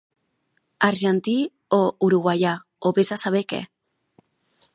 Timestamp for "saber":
3.27-3.45